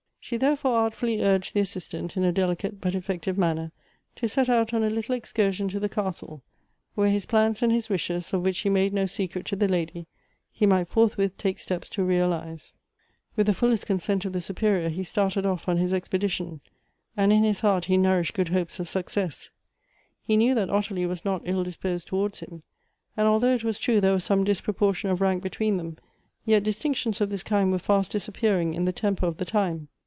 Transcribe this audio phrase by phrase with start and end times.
[0.23, 3.71] She therefore artfully urged the Assistant, in a delicate, but effective manner,
[4.17, 6.43] to set out on a little excursion to the castle;
[6.93, 10.05] where his plans and his wishes, of which he made no secret to the lady,
[10.51, 12.71] he might forthwith take steps to realize.
[13.35, 13.35] Elective Affinities.
[13.35, 16.61] i!23 With the fullest consent of the Superior he started off on his expedition,
[17.17, 19.49] and in his heart he nourished good hopes of success.
[20.29, 22.61] lie knew tliat Ottilie was not ill dis jiosed towards liim;
[23.17, 25.97] and although it was true there was some disproportion of rank between them,
[26.45, 29.89] yet distinctions of this kind were fast disappearing in the temper of the time.